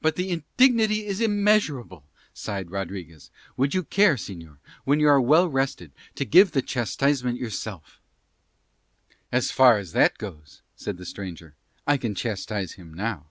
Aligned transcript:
"But 0.00 0.16
the 0.16 0.30
indignity 0.30 1.04
is 1.04 1.20
immeasurable," 1.20 2.06
sighed 2.32 2.70
Rodriguez. 2.70 3.30
"Would 3.58 3.74
you 3.74 3.82
care, 3.82 4.14
señor, 4.14 4.56
when 4.84 4.98
you 4.98 5.08
are 5.08 5.20
well 5.20 5.46
rested 5.46 5.92
to 6.14 6.24
give 6.24 6.52
the 6.52 6.62
chastisement 6.62 7.38
yourself?" 7.38 8.00
"As 9.30 9.50
far 9.50 9.76
as 9.76 9.92
that 9.92 10.16
goes," 10.16 10.62
said 10.74 10.96
the 10.96 11.04
stranger, 11.04 11.54
"I 11.86 11.98
can 11.98 12.14
chastise 12.14 12.72
him 12.76 12.94
now." 12.94 13.26